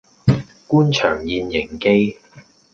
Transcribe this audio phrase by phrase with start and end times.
[0.67, 2.17] 官場現形記